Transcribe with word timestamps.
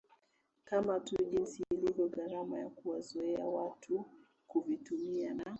kama 0.65 0.99
tu 0.99 1.15
jinsi 1.31 1.63
ilivyo 1.71 2.07
gharama 2.07 2.59
ya 2.59 2.69
kuwazoeza 2.69 3.45
watu 3.45 4.05
kuvitumia 4.47 5.33
na 5.33 5.43